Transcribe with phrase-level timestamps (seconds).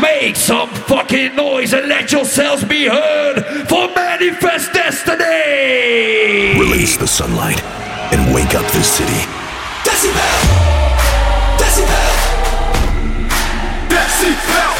[0.00, 6.58] Make some fucking noise and let yourselves be heard for Manifest Destiny!
[6.58, 7.62] Release the sunlight
[8.12, 9.26] and wake up the city.
[9.84, 10.40] Decibel!
[11.58, 12.12] Decibel!
[13.88, 14.74] Decibel!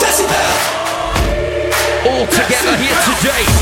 [0.00, 0.52] Decibel!
[2.06, 3.57] All together here today.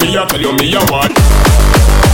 [0.00, 2.05] Me a tell you me a want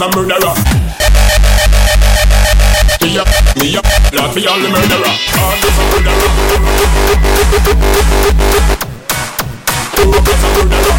[0.00, 0.54] Grew a murderer.
[3.02, 3.24] Me a,
[3.60, 3.76] me
[4.34, 5.12] be all the murderer.
[5.36, 6.30] And as a murderer.
[9.92, 10.96] Grew up as a murderer?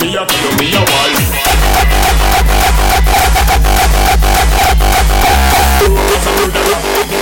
[0.00, 1.16] Me tell you me a want
[5.76, 6.78] Grew up as a murderer?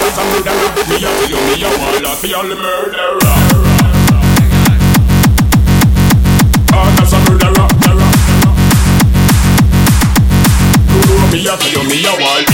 [0.07, 0.71] As a murderer?
[0.87, 3.84] Me tell you me a want Not be all the murderer
[11.35, 12.47] Me a tell you me a want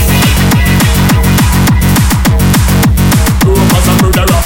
[3.45, 4.41] Grew up as a murderer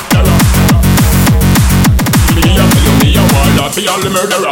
[2.34, 4.50] Me a tell you me a want Not be all the murderer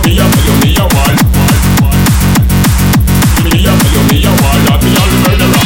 [0.00, 1.20] Me a tell you me a want
[3.44, 4.32] Me a tell you me a
[4.64, 5.60] Not be all the murderer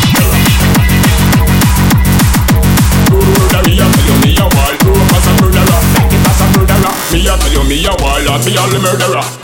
[3.62, 5.80] Me a tell you me a want Grew up as a murderer.
[7.12, 7.94] Me a tell you me a
[8.26, 9.40] Not be all the murderer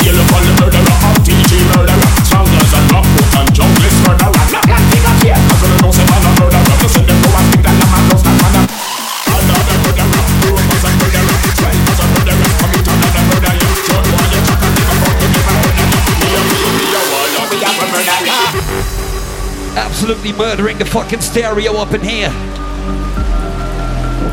[19.99, 22.29] Absolutely murdering the fucking stereo up in here.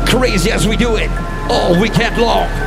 [0.06, 1.08] Crazy as we do it
[1.48, 2.63] oh, all weekend long.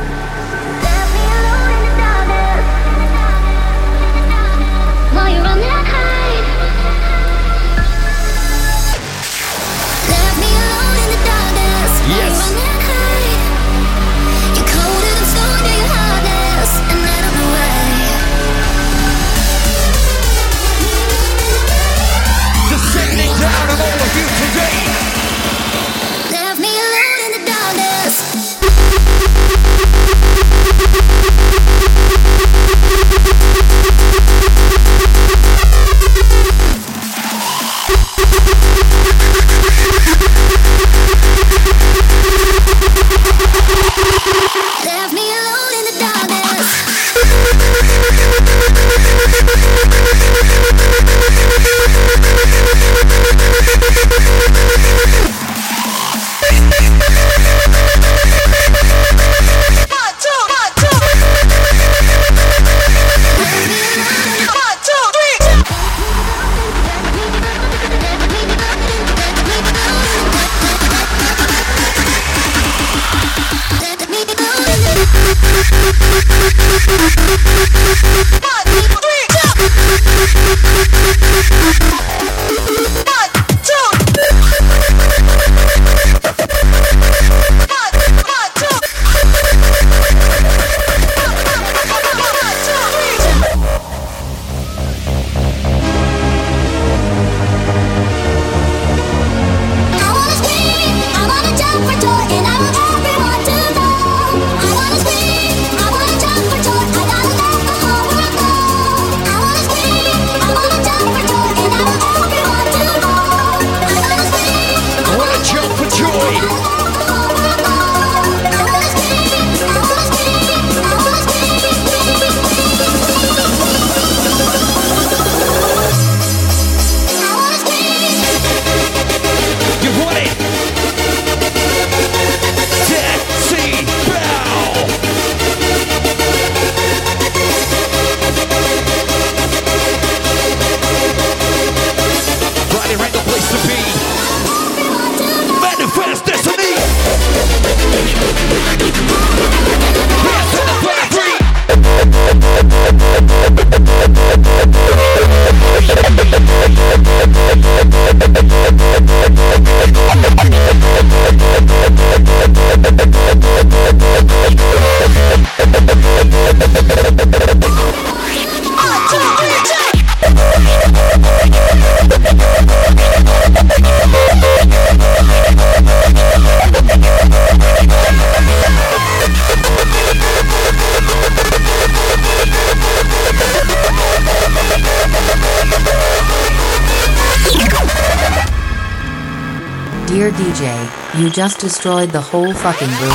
[191.28, 193.12] You just destroyed the whole fucking room.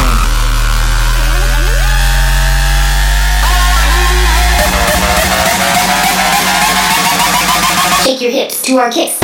[8.03, 9.22] Shake your hips to our kicks.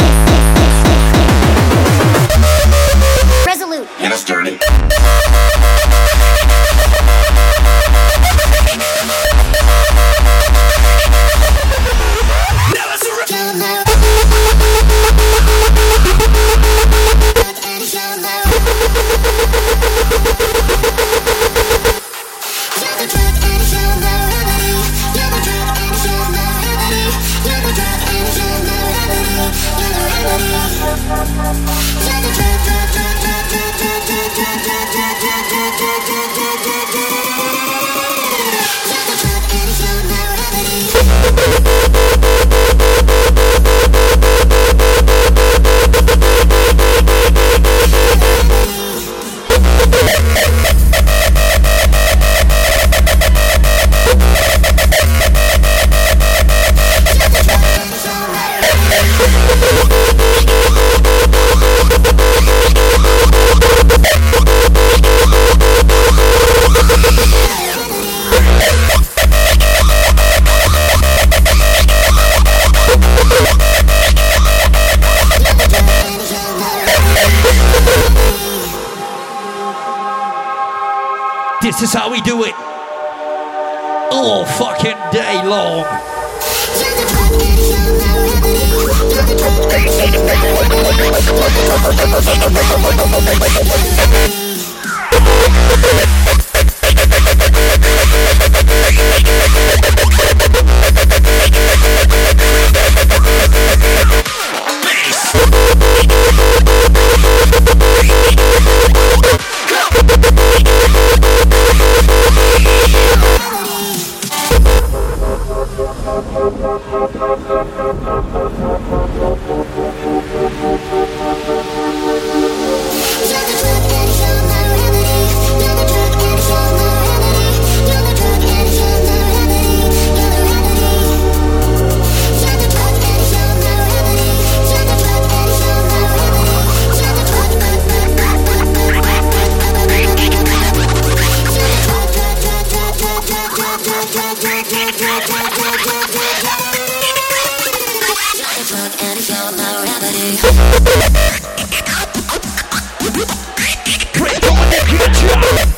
[154.13, 155.68] Break over the future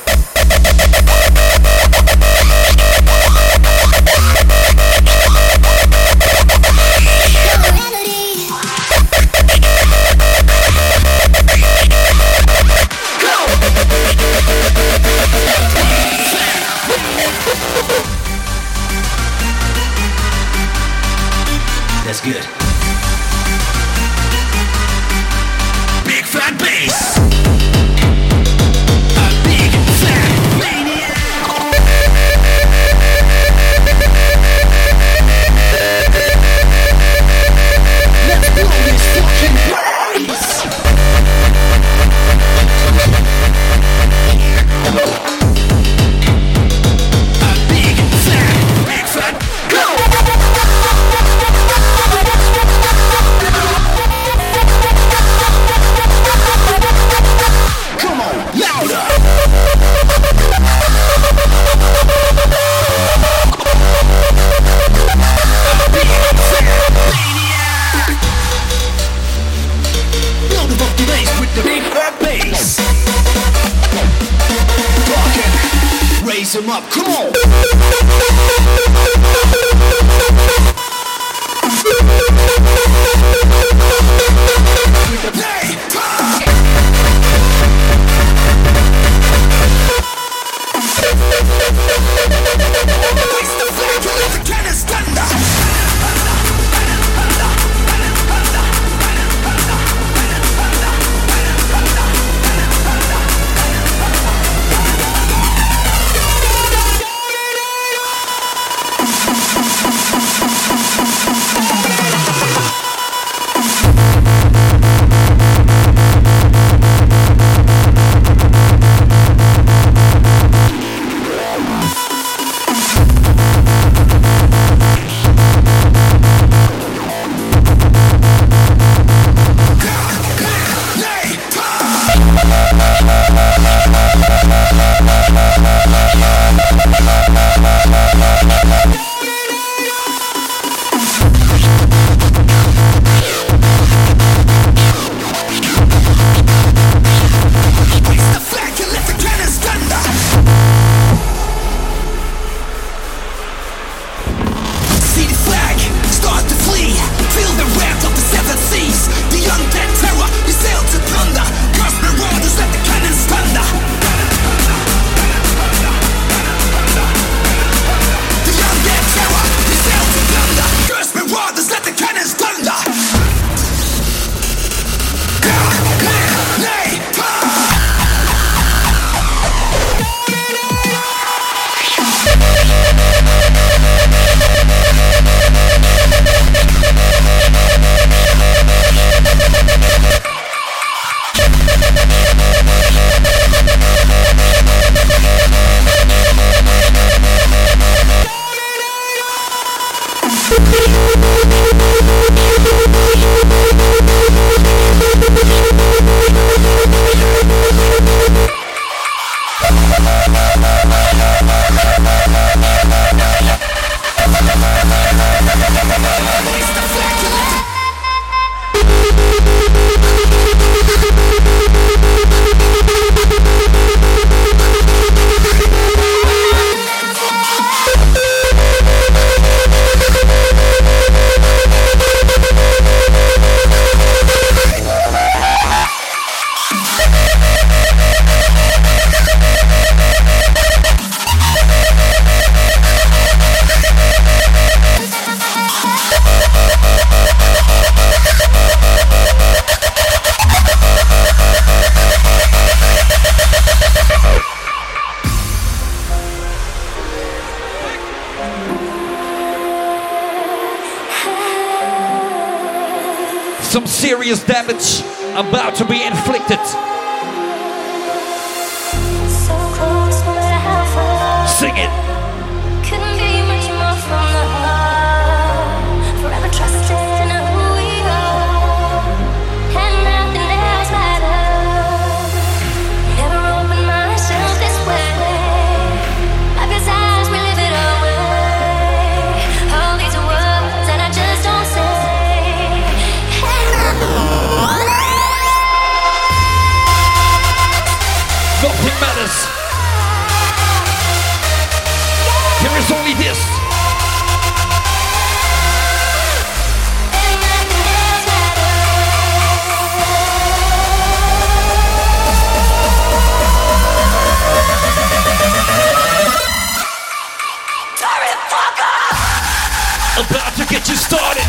[321.02, 321.48] started.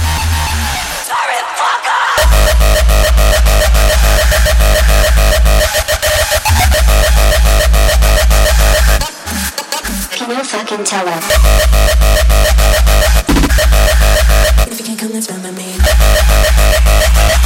[1.04, 2.02] Sorry, fucker.
[10.16, 11.24] Can you fucking tell us?
[14.68, 17.41] If you can't come, that's fine by me.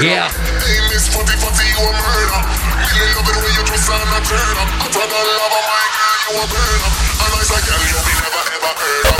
[0.00, 0.32] Yeah.
[0.32, 2.40] In this footy footy, you a murder.
[3.20, 4.68] Love you twist and turn up.
[4.80, 5.76] I tell my girl,
[6.24, 6.48] you a.
[7.20, 9.12] A nice like you be never ever heard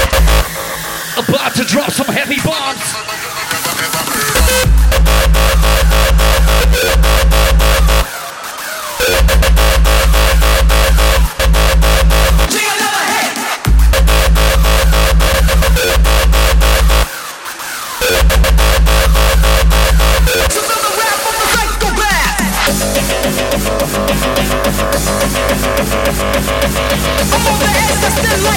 [1.20, 1.28] of.
[1.28, 4.29] About to drop some heavy bombs.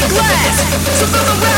[0.10, 1.53] glass, so fill the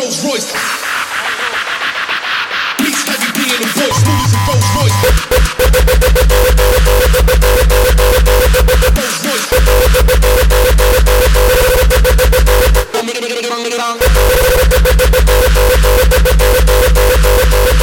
[0.00, 0.48] Rolls Royce.
[2.80, 4.96] Meets Heavy D and the voice, smooth as a Rolls Royce.
[8.96, 9.46] Rolls Royce.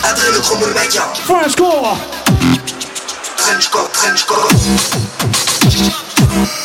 [0.04, 1.98] Adrele Krommel Media French core.
[3.38, 4.52] Trenchcoat, Trenchcoat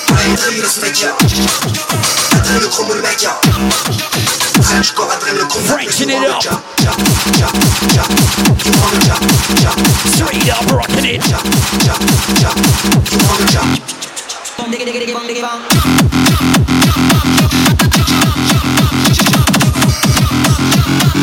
[0.08, 1.14] Brian Taylor Smetja
[2.32, 3.38] Adrele Krommel Media
[4.62, 6.42] Trenchcoat, Adrele Krommel Frenching it up.
[6.44, 6.60] Ja,
[7.38, 7.48] ja,
[7.94, 8.04] ja
[8.64, 9.16] You wanna ja,
[9.62, 9.72] ja,
[10.14, 11.24] Straight up rocking it.
[11.30, 11.38] ja,
[11.86, 11.94] ja,
[12.40, 12.50] ja
[13.10, 13.52] You wanna
[21.14, 21.20] ja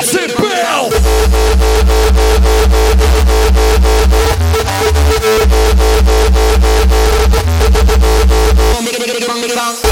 [0.00, 0.50] Decibel.
[9.60, 9.89] Nasty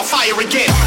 [0.00, 0.79] on fire again.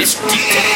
[0.00, 0.69] is dead.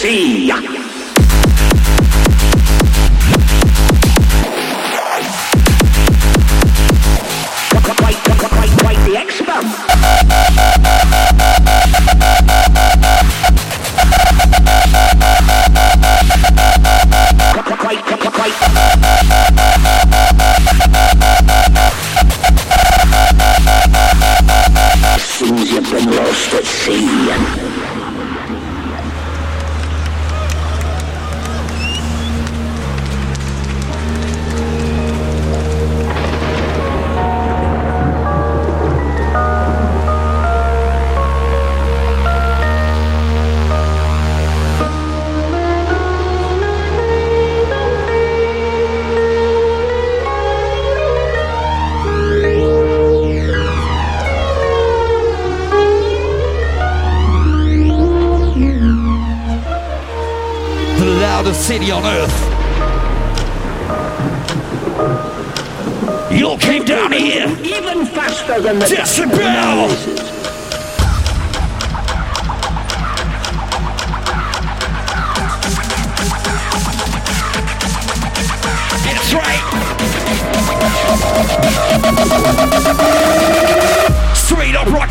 [0.00, 0.39] see.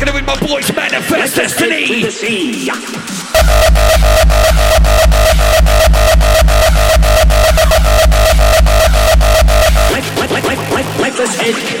[0.00, 2.00] rocking it with my boys, Manifest Destiny.
[11.20, 11.79] Head.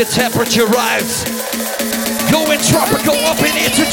[0.00, 1.24] The temperature rise.
[2.32, 3.84] Going tropical up in here to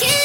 [0.00, 0.21] Yeah.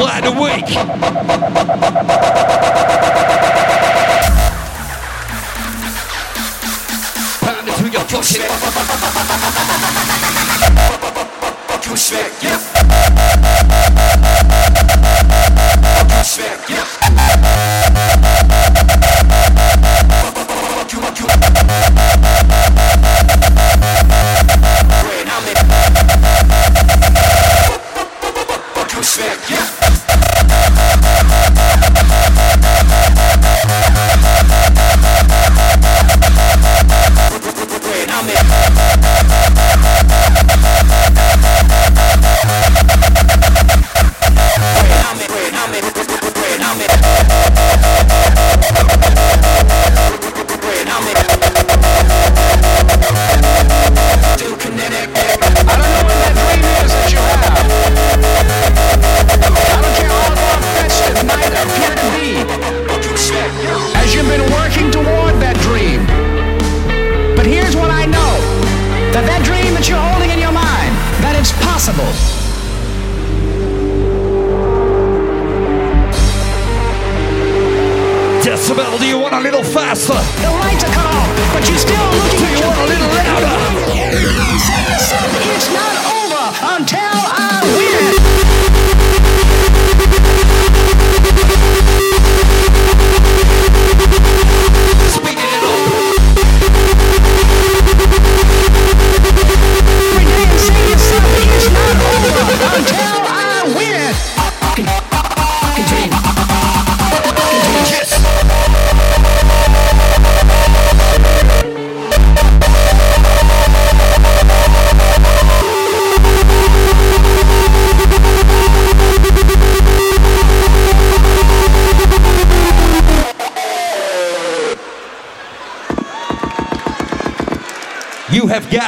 [0.00, 0.66] light of the week.
[7.40, 8.50] Pound into your flush it.
[12.12, 12.50] Yeah.
[12.50, 12.60] yep.
[16.10, 17.05] Kushvik, Yeah.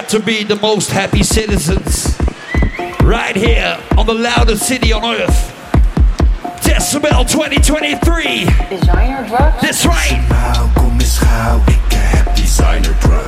[0.08, 2.18] to be the most happy citizens.
[3.02, 5.54] Right here on the loudest city on earth.
[6.62, 8.46] Decibel 2023.
[8.70, 9.60] Designer drugs.
[9.60, 10.24] That's right.
[12.34, 13.27] Designer drugs.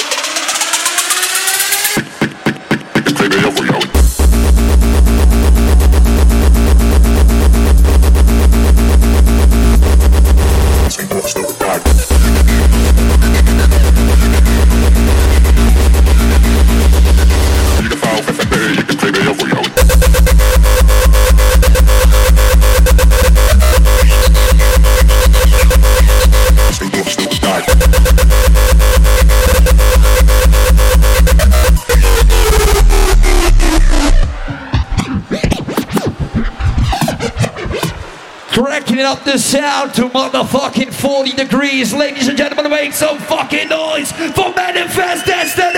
[39.11, 41.93] up the sound to motherfucking 40 degrees.
[41.93, 45.75] Ladies and gentlemen, make some fucking noise for Manifest Destiny!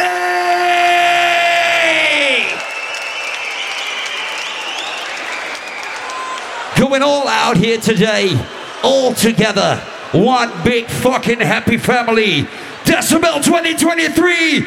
[6.77, 8.39] Going all out here today,
[8.83, 9.77] all together,
[10.11, 12.43] one big fucking happy family.
[12.83, 14.59] Decibel 2023